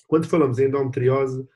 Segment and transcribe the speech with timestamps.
[0.07, 1.47] Quando falamos em endometriose,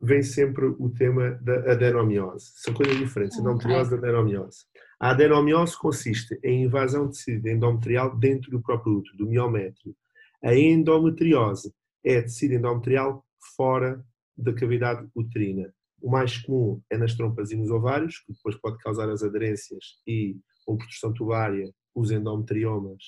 [0.00, 2.52] vem sempre o tema da adenomiose.
[2.54, 4.64] São coisas diferentes, endometriose e adenomiose.
[4.98, 9.94] A adenomiose consiste em invasão de tecido endometrial dentro do próprio útero, do miométrio.
[10.42, 11.74] A endometriose
[12.04, 13.24] é tecido endometrial
[13.56, 14.04] fora
[14.36, 15.72] da cavidade uterina.
[16.00, 20.00] O mais comum é nas trompas e nos ovários, que depois pode causar as aderências
[20.06, 23.02] e obstrução tubária, os endometriomas,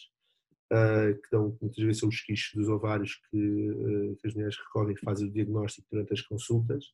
[0.72, 4.56] uh, que dão muitas vezes são os queixos dos ovários que, uh, que as mulheres
[4.59, 6.84] recorrem e fazem o diagnóstico durante as consultas.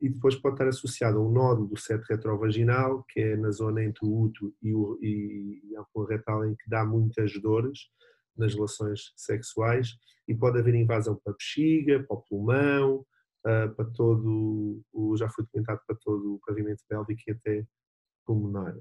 [0.00, 3.82] E depois pode estar associado a um nódulo do seto retrovaginal, que é na zona
[3.82, 7.90] entre o útero e, o, e, e a retal, em que dá muitas dores,
[8.38, 13.06] nas relações sexuais e pode haver invasão para a bexiga, para o pulmão,
[13.44, 17.66] ah, para todo, o, já foi documentado para todo o pavimento pélvico e até
[18.26, 18.76] pulmonar.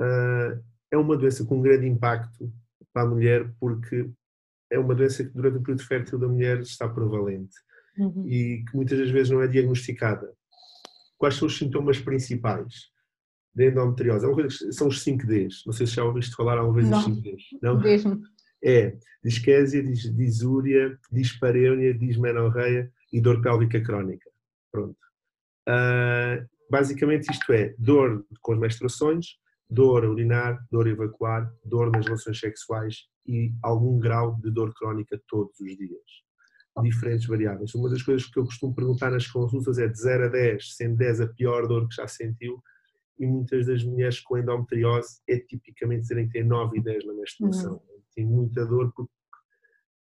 [0.00, 0.60] Ah,
[0.90, 2.52] é uma doença com um grande impacto
[2.92, 4.10] para a mulher porque
[4.70, 7.56] é uma doença que durante o período fértil da mulher está prevalente
[7.98, 8.26] uhum.
[8.26, 10.32] e que muitas das vezes não é diagnosticada.
[11.16, 12.90] Quais são os sintomas principais
[13.54, 14.26] da endometriose?
[14.26, 15.62] É são os 5Ds.
[15.66, 17.42] Não sei se já ouviste falar alguma vez dos 5Ds.
[17.60, 17.80] Não?
[17.80, 18.22] Mesmo
[18.62, 24.30] é disquésia, disúria, dispareunia, dismenorreia e dor pélvica crónica.
[24.70, 24.98] Pronto.
[25.68, 29.26] Uh, basicamente isto é dor com as menstruações,
[29.68, 34.72] dor a urinar, dor a evacuar, dor nas relações sexuais e algum grau de dor
[34.74, 36.28] crónica todos os dias.
[36.80, 37.74] Diferentes variáveis.
[37.74, 40.96] Uma das coisas que eu costumo perguntar nas consultas é de 0 a 10, sendo
[40.96, 42.62] 10 a pior dor que já sentiu,
[43.18, 47.14] e muitas das mulheres com endometriose é tipicamente dizerem que têm 9 e 10 na
[47.14, 47.72] menstruação.
[47.72, 49.12] Uhum tem muita dor porque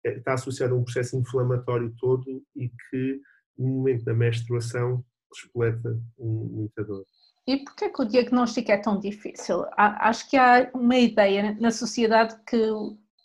[0.04, 3.22] está associado a um processo inflamatório todo e que
[3.58, 7.06] no momento da menstruação espoleta muita dor.
[7.46, 9.66] E porquê é que o diagnóstico é tão difícil?
[9.78, 12.58] Acho que há uma ideia na sociedade que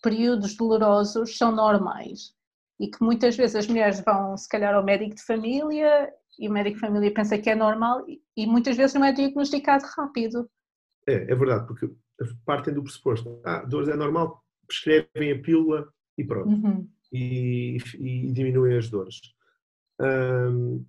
[0.02, 2.34] períodos dolorosos são normais
[2.78, 6.52] e que muitas vezes as mulheres vão se calhar ao médico de família e o
[6.52, 8.04] médico de família pensa que é normal
[8.36, 10.48] e muitas vezes não é diagnosticado rápido.
[11.08, 11.90] É, é verdade, porque
[12.44, 14.41] partem do pressuposto, ah, dores é normal,
[14.72, 16.48] prescrevem a pílula e pronto.
[16.48, 16.88] Uhum.
[17.12, 19.20] E, e, diminuem as dores.
[20.00, 20.84] Um,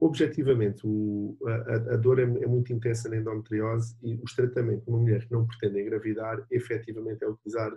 [0.00, 4.90] objetivamente, o, a, a, dor é, é, muito intensa na endometriose e os tratamentos de
[4.90, 7.76] uma mulher que não pretende engravidar, efetivamente, é utilizar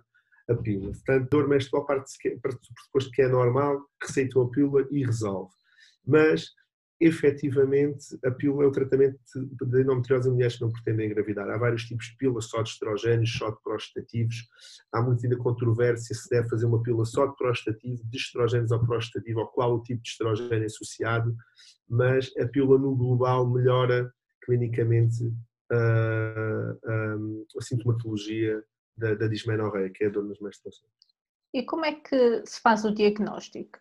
[0.50, 0.92] a pílula.
[0.92, 5.52] Portanto, dor menstrual parte do pressuposto que é normal, receitam a pílula e resolve.
[6.06, 6.50] Mas
[7.02, 11.50] efetivamente, a pílula é o tratamento de endometriose em mulheres que não pretendem engravidar.
[11.50, 14.48] Há vários tipos de pílulas, só de estrogénios, só de prostativos.
[14.94, 19.40] Há muita controvérsia se deve fazer uma pílula só de prostativo, de estrogénios ou prostativo,
[19.40, 21.36] ou qual o tipo de estrogênio associado,
[21.90, 24.14] mas a pílula no global melhora
[24.46, 25.24] clinicamente
[25.72, 28.64] uh, um, a sintomatologia
[28.96, 30.92] da, da dismenorreia, que é a dor nas menstruações.
[31.54, 33.80] E como é que se faz o diagnóstico?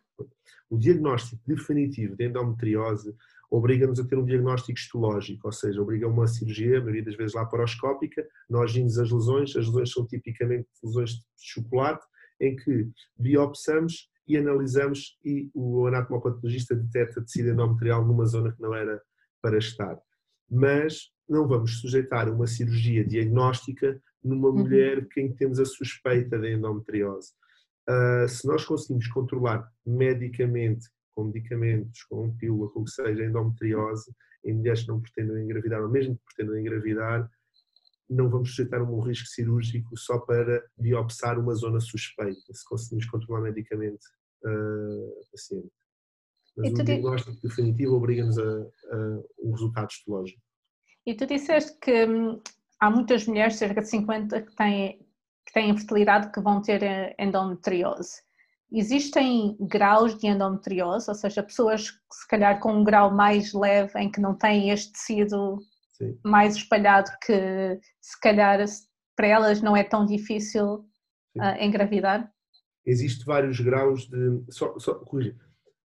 [0.68, 3.14] O diagnóstico definitivo de endometriose
[3.50, 7.16] obriga-nos a ter um diagnóstico histológico, ou seja, obriga a uma cirurgia, a maioria das
[7.16, 12.04] vezes laparoscópica, nós vimos as lesões, as lesões são tipicamente lesões de chocolate,
[12.40, 12.88] em que
[13.18, 19.02] biopsamos e analisamos e o anatomopatologista detecta tecido endometrial numa zona que não era
[19.42, 19.98] para estar.
[20.48, 24.58] Mas não vamos sujeitar uma cirurgia diagnóstica numa uhum.
[24.58, 27.32] mulher quem temos a suspeita de endometriose.
[27.90, 33.26] Uh, se nós conseguimos controlar medicamente, com medicamentos, com pílula, com o que seja, a
[33.26, 34.14] endometriose,
[34.44, 37.28] em mulheres que não pretendem engravidar, ou mesmo que pretendam engravidar,
[38.08, 43.42] não vamos sujeitar um risco cirúrgico só para biopsar uma zona suspeita, se conseguimos controlar
[43.42, 44.04] medicamente
[44.44, 45.72] uh, a paciente.
[46.56, 50.40] Mas o diagnóstico definitivo obriga-nos a, a um resultado histológico.
[51.06, 52.40] E tu disseste que hum,
[52.78, 55.06] há muitas mulheres, cerca de 50, que têm
[55.46, 58.22] que têm infertilidade que vão ter eh, endometriose.
[58.72, 64.10] Existem graus de endometriose, ou seja, pessoas se calhar com um grau mais leve em
[64.10, 65.58] que não têm este tecido
[65.94, 66.16] Sim.
[66.24, 68.64] mais espalhado que se calhar
[69.16, 70.86] para elas não é tão difícil
[71.36, 72.32] uh, engravidar?
[72.86, 74.42] Existem vários graus de.
[74.48, 75.02] Só, só.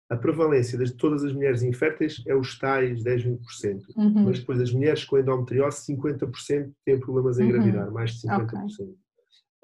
[0.09, 3.37] A prevalência de todas as mulheres inférteis é os tais 10, 20%.
[3.95, 4.25] Uhum.
[4.25, 7.49] Mas depois as mulheres com endometriose, 50% têm problemas em uhum.
[7.49, 7.93] engravidar, uhum.
[7.93, 8.43] mais de 50%.
[8.43, 8.95] Okay.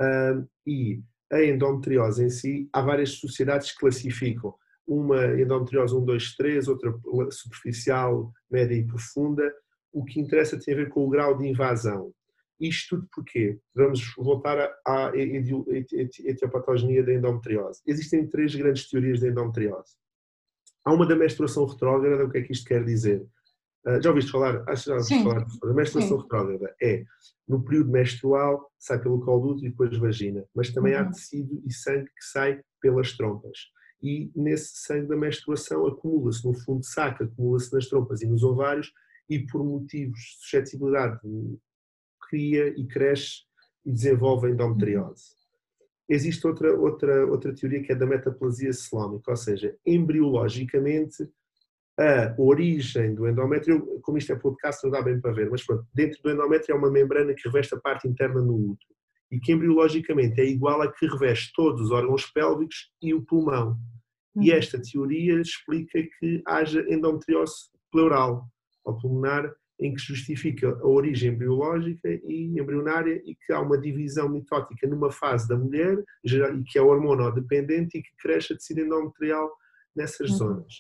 [0.02, 1.02] Uh, e
[1.32, 4.54] a endometriose em si, há várias sociedades que classificam.
[4.88, 6.94] Uma endometriose 1, 2, 3, outra
[7.30, 9.52] superficial, média e profunda.
[9.92, 12.14] O que interessa tem a ver com o grau de invasão.
[12.60, 13.60] Isto tudo porquê?
[13.76, 17.82] Vamos voltar à etiopatogenia da endometriose.
[17.86, 19.96] Existem três grandes teorias da endometriose.
[20.84, 23.28] Há uma da menstruação retrógrada, o que é que isto quer dizer?
[23.88, 24.64] Uh, já ouviste falar?
[24.68, 25.48] Acho que já ouviste falar.
[25.64, 26.24] A menstruação Sim.
[26.24, 27.04] retrógrada é
[27.48, 31.00] no período menstrual, sai pelo colo do útero e depois vagina, mas também uhum.
[31.00, 33.58] há tecido e sangue que sai pelas trompas.
[34.02, 38.44] E nesse sangue da menstruação acumula-se no fundo de saco, acumula-se nas trompas e nos
[38.44, 38.92] ovários,
[39.30, 41.20] e por motivos de suscetibilidade
[42.30, 43.44] cria e cresce
[43.86, 45.36] e desenvolve endometriose.
[46.10, 51.30] Existe outra, outra, outra teoria que é da metaplasia celómica, ou seja, embriologicamente
[52.00, 55.86] a origem do endométrio, como isto é podcast, não dá bem para ver, mas pronto,
[55.94, 58.96] dentro do endométrio é uma membrana que reveste a parte interna no útero
[59.32, 63.78] e que embriologicamente é igual a que reveste todos os órgãos pélvicos e o pulmão.
[64.36, 64.58] E uhum.
[64.58, 68.48] esta teoria explica que haja endometriose pleural
[68.86, 74.28] ou pulmonar, em que justifica a origem embriológica e embrionária e que há uma divisão
[74.28, 79.52] mitótica numa fase da mulher, e que é hormonodependente e que cresce a tecido endometrial
[79.96, 80.38] nessas uhum.
[80.38, 80.74] zonas.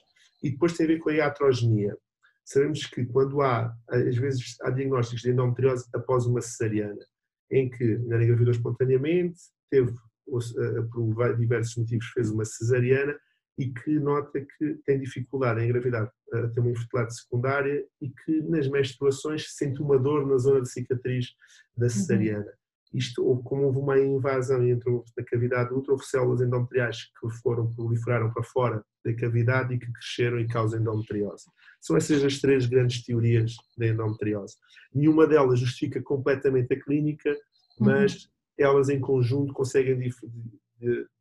[0.44, 1.98] E depois tem a ver com a iatrogenia.
[2.45, 7.06] Sabemos que quando há, às vezes, há diagnósticos de endometriose após uma cesariana,
[7.51, 9.39] em que a mulher engravidou espontaneamente,
[9.69, 9.94] teve,
[10.25, 13.18] por diversos motivos, fez uma cesariana
[13.57, 16.12] e que nota que tem dificuldade em engravidar,
[16.54, 21.34] tem uma infertilidade secundária e que nas menstruações sente uma dor na zona de cicatriz
[21.75, 21.89] da uhum.
[21.89, 22.45] cesariana.
[22.45, 27.30] Uhum isto, ou como houve uma invasão entre na cavidade útero, houve células endometriais que
[27.42, 31.46] foram, proliferaram para fora da cavidade e que cresceram e causam endometriose.
[31.82, 34.56] São essas as três grandes teorias da endometriose.
[34.94, 37.36] Nenhuma delas justifica completamente a clínica,
[37.79, 38.29] mas uhum.
[38.58, 40.00] elas em conjunto conseguem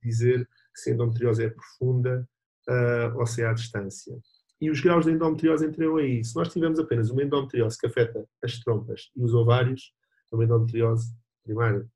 [0.02, 2.28] dizer se a endometriose é profunda
[2.68, 4.16] uh, ou se é à distância.
[4.60, 6.24] E os graus de endometriose entram aí.
[6.24, 9.92] Se nós tivermos apenas uma endometriose que afeta as trompas e os ovários,
[10.32, 11.14] uma endometriose
[11.46, 11.86] primária,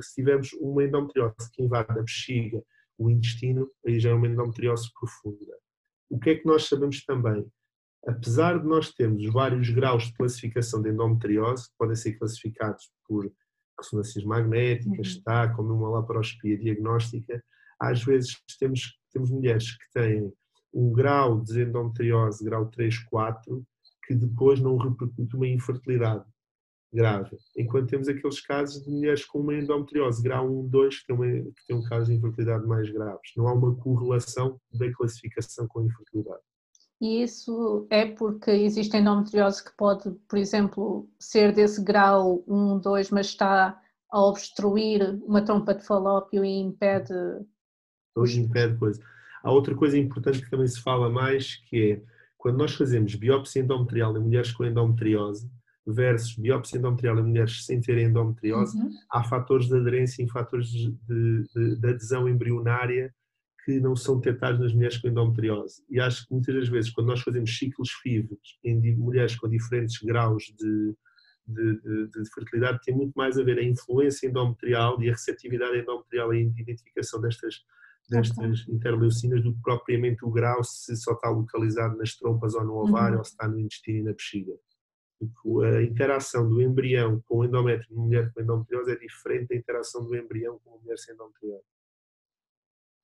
[0.00, 2.62] se tivermos uma endometriose que invade a bexiga,
[2.98, 5.52] o intestino, aí já é uma endometriose profunda.
[6.08, 7.46] O que é que nós sabemos também?
[8.06, 13.30] Apesar de nós termos vários graus de classificação de endometriose, que podem ser classificados por
[13.78, 15.22] ressonâncias magnéticas, uhum.
[15.22, 17.42] tá, como uma laparoscopia diagnóstica,
[17.80, 20.32] às vezes temos, temos mulheres que têm
[20.72, 23.66] um grau de endometriose, grau 3, 4,
[24.06, 26.24] que depois não repercute uma infertilidade
[26.96, 27.36] grave.
[27.56, 31.66] Enquanto temos aqueles casos de mulheres com uma endometriose grau 1, 2, que têm, que
[31.68, 33.30] têm um caso de infertilidade mais graves.
[33.36, 36.42] Não há uma correlação da classificação com a infertilidade.
[37.00, 43.10] E isso é porque existe endometriose que pode, por exemplo, ser desse grau 1, 2,
[43.10, 43.78] mas está
[44.10, 47.12] a obstruir uma trompa de falópio e impede.
[48.16, 49.02] Hoje impede coisa.
[49.42, 52.02] Há outra coisa importante que também se fala mais, que é
[52.38, 55.50] quando nós fazemos biópsia endometrial em mulheres com endometriose
[55.86, 58.90] versus biópsia endometrial em mulheres sem terem endometriose, uhum.
[59.10, 63.14] há fatores de aderência e fatores de, de, de, adesão embrionária
[63.64, 65.84] que não são detectados nas mulheres com endometriose.
[65.88, 69.98] E acho que muitas das vezes, quando nós fazemos ciclos FIV em mulheres com diferentes
[70.02, 70.94] graus de,
[71.46, 75.78] de, de, de, fertilidade tem muito mais a ver a influência endometrial e a receptividade
[75.78, 77.64] endometrial e a identificação destas,
[78.08, 82.74] destas interleucinas do que propriamente o grau se só está localizado nas trompas ou no
[82.74, 83.18] ovário uhum.
[83.18, 84.52] ou se está no intestino e na bexiga.
[85.20, 90.04] A interação do embrião com o endométrio numa mulher com endometriose é diferente da interação
[90.04, 91.64] do embrião com uma mulher sem endometriose.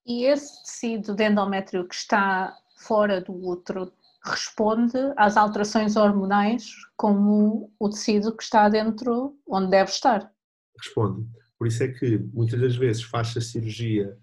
[0.05, 3.93] E esse tecido de endométrio que está fora do útero
[4.25, 10.31] responde às alterações hormonais como o tecido que está dentro onde deve estar.
[10.79, 11.27] Responde.
[11.59, 14.19] Por isso é que muitas das vezes faz-se a cirurgia,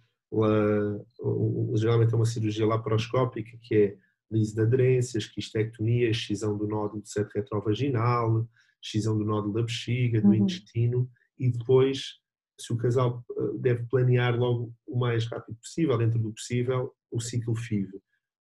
[1.76, 3.98] geralmente é uma cirurgia laparoscópica, que é
[4.32, 8.48] liso de aderências, quistectomia, excisão do nódulo do septo retrovaginal,
[8.84, 10.36] excisão do nódulo da bexiga, do uhum.
[10.36, 12.20] intestino, e depois,
[12.60, 17.20] se o casal eh, deve planear logo o mais rápido possível, dentro do possível, o
[17.20, 18.00] ciclo FIV,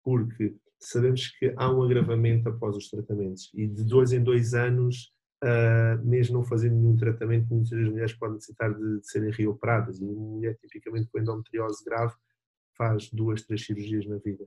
[0.04, 5.12] porque sabemos que há um agravamento após os tratamentos e de dois em dois anos,
[5.44, 10.00] uh, mesmo não fazendo nenhum tratamento, muitas das mulheres podem necessitar de, de serem reoperadas
[10.00, 12.14] e uma mulher tipicamente com endometriose grave
[12.78, 14.46] faz duas, três cirurgias na vida.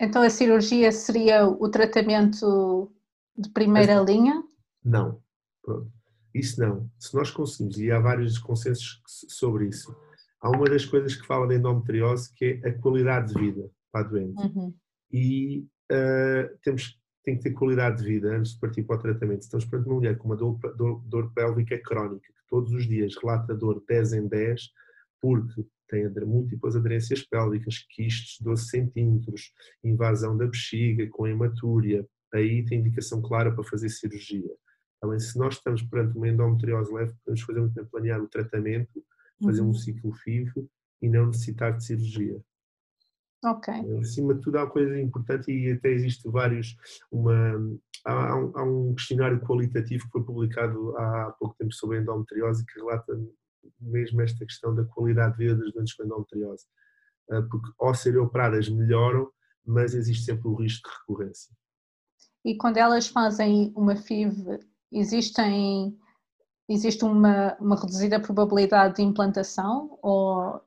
[0.00, 2.92] Então a cirurgia seria o tratamento
[3.36, 4.42] de primeira Mas, linha?
[4.84, 5.20] Não,
[5.62, 5.90] pronto.
[6.34, 6.90] Isso não.
[6.98, 9.94] Se nós conseguimos, e há vários consensos sobre isso,
[10.40, 14.06] há uma das coisas que fala de endometriose que é a qualidade de vida para
[14.06, 14.42] a doente.
[14.42, 14.74] Uhum
[15.14, 19.42] e uh, temos, tem que ter qualidade de vida antes de partir para o tratamento.
[19.42, 23.14] Estamos perante uma mulher com uma dor, dor, dor pélvica crónica, que todos os dias
[23.22, 24.70] relata dor 10 em 10,
[25.20, 32.80] porque tem múltiplas aderências pélvicas, quistes 12 centímetros, invasão da bexiga com hematúria, aí tem
[32.80, 34.50] indicação clara para fazer cirurgia.
[35.00, 39.04] Também, se nós estamos perante uma endometriose leve, podemos fazer muito bem planear o tratamento,
[39.42, 39.70] fazer uhum.
[39.70, 40.52] um ciclo FIV
[41.02, 42.40] e não necessitar de cirurgia.
[43.44, 43.74] Ok.
[44.00, 46.74] Acima de tudo, há uma coisa importante e até existe vários.
[47.12, 52.00] Uma, há, um, há um questionário qualitativo que foi publicado há pouco tempo sobre a
[52.00, 53.14] endometriose que relata
[53.80, 56.66] mesmo esta questão da qualidade de vida das doentes com endometriose.
[57.30, 59.30] Ah, porque ao serem operadas melhoram,
[59.64, 61.52] mas existe sempre o risco de recorrência.
[62.44, 64.60] E quando elas fazem uma FIV,
[64.92, 65.96] existem,
[66.68, 70.60] existe uma, uma reduzida probabilidade de implantação ou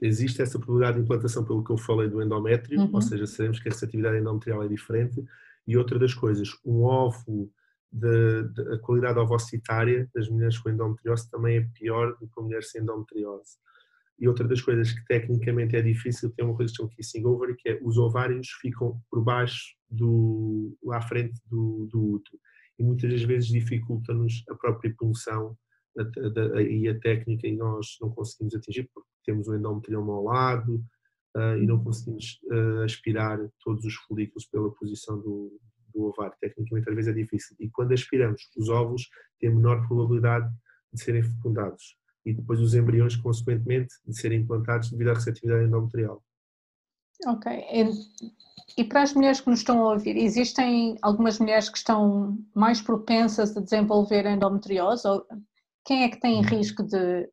[0.00, 2.90] existe essa probabilidade de implantação pelo que eu falei do endométrio, uhum.
[2.92, 5.22] ou seja, sabemos que a receptividade endometrial é diferente.
[5.66, 7.52] E outra das coisas, um ovo,
[7.92, 12.42] de, de, a qualidade ovocitária das mulheres com endometriose também é pior do que a
[12.42, 13.58] mulher sem endometriose.
[14.18, 17.56] E outra das coisas que tecnicamente é difícil tem uma coisa que chama kissing ovary,
[17.56, 22.38] que é os ovários ficam por baixo, do, à frente do, do útero.
[22.78, 25.56] E muitas das vezes dificulta-nos a própria punção
[26.68, 30.76] e a técnica e nós não conseguimos atingir porque temos o endometrioma ao lado
[31.36, 35.60] uh, e não conseguimos uh, aspirar todos os folículos pela posição do,
[35.92, 36.34] do ovário.
[36.40, 37.56] Tecnicamente às vezes é difícil.
[37.60, 40.48] E quando aspiramos, os óvulos têm menor probabilidade
[40.92, 46.22] de serem fecundados e depois os embriões, consequentemente, de serem implantados devido à receptividade endometrial.
[47.26, 47.64] Ok.
[48.76, 52.80] E para as mulheres que nos estão a ouvir, existem algumas mulheres que estão mais
[52.80, 55.06] propensas a desenvolver endometriose?
[55.06, 55.26] Ou
[55.84, 57.28] quem é que tem risco de.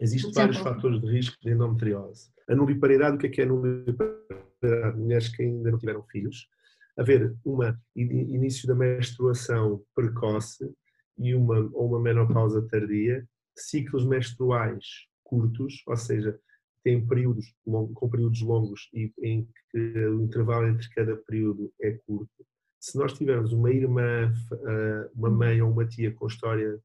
[0.00, 2.30] Existem vários fatores de risco de endometriose.
[2.48, 4.96] A nuliparidade, o que é que é a nuliparidade?
[4.96, 6.48] Mulheres que ainda não tiveram filhos.
[6.96, 10.72] Haver uma início da menstruação precoce
[11.18, 14.84] e uma, ou uma menopausa tardia, ciclos menstruais
[15.22, 16.38] curtos, ou seja,
[16.82, 22.44] tem períodos com períodos longos e em que o intervalo entre cada período é curto,
[22.84, 26.78] se nós tivermos uma irmã, eh, uma mãe ou uma tia com história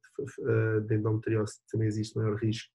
[0.88, 2.72] de endometriose, também existe maior risco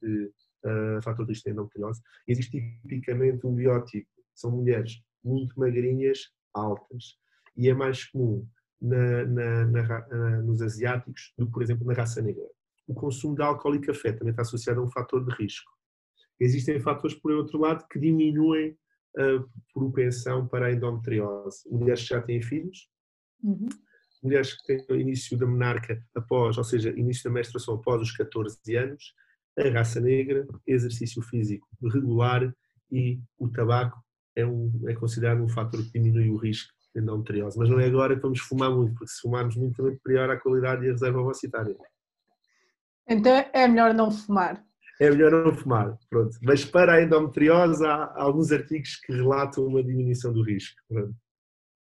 [0.00, 0.30] de
[0.64, 2.00] uh, fator de risco de endometriose.
[2.28, 7.18] Existe tipicamente um biótipo, são mulheres muito magrinhas, altas,
[7.56, 8.46] e é mais comum
[8.80, 12.44] na, na, na, nos asiáticos do que, por exemplo, na raça negra.
[12.86, 15.70] O consumo de álcool e café também está associado a um fator de risco.
[16.38, 18.76] Existem fatores, por outro lado, que diminuem
[19.16, 21.68] a propensão para a endometriose.
[21.70, 22.88] Mulheres que já têm filhos,
[23.42, 23.68] uhum.
[24.22, 28.12] mulheres que têm o início da menarca após, ou seja, início da menstruação após os
[28.12, 29.14] 14 anos,
[29.58, 32.54] a raça negra, exercício físico regular
[32.90, 34.02] e o tabaco
[34.36, 37.58] é, um, é considerado um fator que diminui o risco de endometriose.
[37.58, 40.40] Mas não é agora que vamos fumar muito, porque se fumarmos muito também piora a
[40.40, 41.76] qualidade e a reserva ovocitária.
[43.08, 44.64] Então é melhor não fumar
[45.00, 45.98] é melhor não fumar.
[46.10, 46.36] Pronto.
[46.42, 50.76] Mas para a endometriose há alguns artigos que relatam uma diminuição do risco.
[50.86, 51.14] Pronto.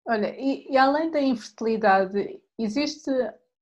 [0.07, 3.11] Olha, e, e além da infertilidade, existe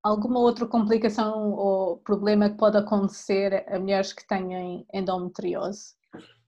[0.02, 5.94] alguma outra complicação ou problema que pode acontecer a mulheres que têm endometriose?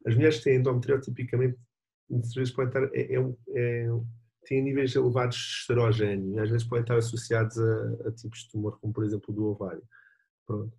[0.07, 1.59] As mulheres que têm endometriose tipicamente
[2.11, 3.89] muitas vezes podem estar, é, é, é,
[4.45, 8.51] têm níveis elevados de esterogênio e às vezes podem estar associados a, a, tipos de
[8.51, 9.83] tumor, como por exemplo o do ovário.
[10.47, 10.77] Pronto.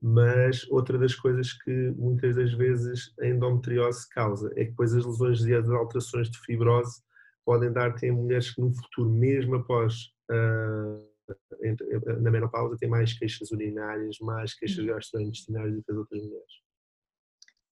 [0.00, 5.04] Mas outra das coisas que muitas das vezes a endometriose causa é que depois as
[5.04, 7.02] lesões e as alterações de fibrose
[7.44, 11.14] podem dar, tem mulheres que no futuro, mesmo após uh,
[12.20, 14.86] na menopausa, têm mais queixas urinárias, mais queixas uhum.
[14.86, 16.52] gastrointestinais do que as outras mulheres.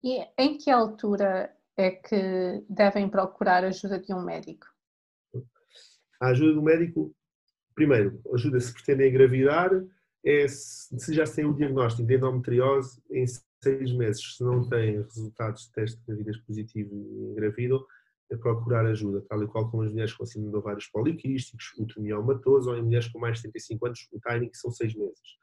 [0.04, 4.66] E em que altura é que devem procurar ajuda de um médico?
[6.20, 7.16] A ajuda do médico,
[7.76, 9.70] primeiro, ajuda se pretendem engravidar,
[10.26, 13.26] é se já têm o diagnóstico de endometriose em
[13.64, 17.86] seis meses, se não têm resultados de teste de gravidez positivo e engravidam,
[18.30, 22.02] é procurar ajuda, tal e qual como as mulheres com síndrome de ovários poliquísticos, o
[22.02, 25.38] miomatoso, ou em mulheres com mais de 35 anos, o timing, que são seis meses.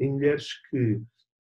[0.00, 1.00] Em mulheres que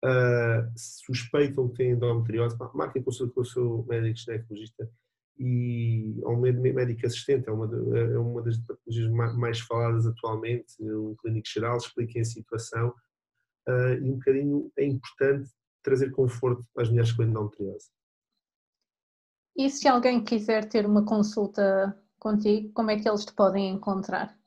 [0.04, 4.90] uh, suspeitam que têm endometriose, marquem consulta com o seu médico ginecologista
[5.38, 11.48] e um médico assistente, é uma, é uma das patologias mais faladas atualmente, um clínico
[11.48, 12.88] geral, expliquem a situação
[13.68, 15.50] uh, e um bocadinho é importante
[15.82, 17.88] trazer conforto às mulheres com endometriose.
[19.56, 24.37] E se alguém quiser ter uma consulta contigo, como é que eles te podem encontrar?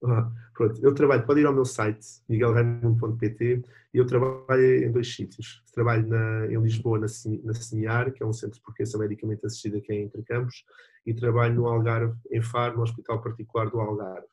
[0.00, 3.62] Pronto, eu trabalho, pode ir ao meu site, miguelraimundo.pt,
[3.94, 5.62] e eu trabalho em dois sítios.
[5.72, 7.06] Trabalho na, em Lisboa, na,
[7.44, 10.64] na CINIAR, que é um centro de portuguesa medicamente assistida aqui em Campos,
[11.06, 14.26] e trabalho no Algarve, em Faro, no Hospital Particular do Algarve.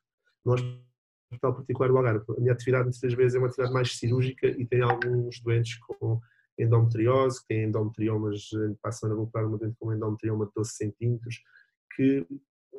[0.45, 4.47] No Hospital Particular do Algarve, a minha atividade muitas vezes é uma atividade mais cirúrgica
[4.47, 6.19] e tem alguns doentes com
[6.57, 8.49] endometriose, que têm endometriomas,
[8.81, 11.41] passam a operar uma doente com endometrioma de 12 centímetros,
[11.95, 12.25] que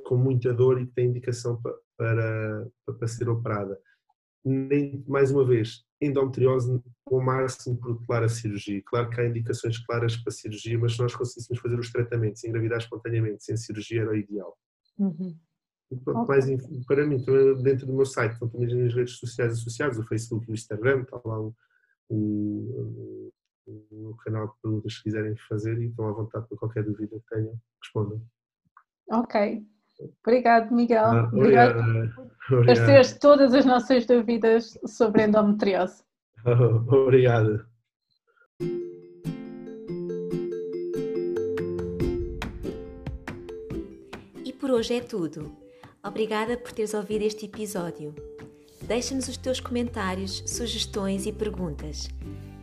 [0.04, 2.68] com muita dor e que tem indicação para, para,
[2.99, 3.78] para ser operada.
[4.44, 8.82] Nem, mais uma vez, endometriose o máximo protelar a cirurgia.
[8.87, 12.44] Claro que há indicações claras para a cirurgia, mas se nós conseguíssemos fazer os tratamentos,
[12.44, 14.56] engravidar espontaneamente, sem cirurgia, era o ideal.
[14.99, 15.36] Uhum.
[16.04, 16.47] Pronto, mais,
[16.86, 17.25] para mim,
[17.62, 21.02] dentro do meu site, estão também as redes sociais associadas, o Facebook e o Instagram,
[21.02, 21.54] está lá o,
[22.08, 23.32] o,
[23.67, 27.34] o canal de perguntas que quiserem fazer e estão à vontade para qualquer dúvida que
[27.34, 28.23] tenham, respondam.
[29.10, 29.64] Ok,
[30.25, 31.04] Obrigado, Miguel.
[31.04, 32.11] Ah, obrigado,
[32.49, 36.02] por esclarecer todas as nossas dúvidas sobre endometriose.
[36.45, 37.65] obrigado.
[44.45, 45.57] E por hoje é tudo.
[46.02, 48.15] Obrigada por teres ouvido este episódio.
[48.83, 52.09] Deixa-nos os teus comentários, sugestões e perguntas.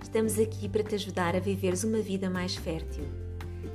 [0.02, 3.04] Estamos aqui para te ajudar a viveres uma vida mais fértil.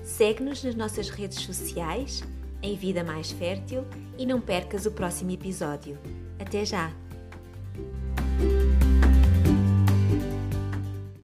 [0.04, 2.22] Segue-nos nas nossas redes sociais
[2.62, 3.84] em Vida Mais Fértil
[4.18, 5.98] e não percas o próximo episódio.
[6.38, 6.92] Até já!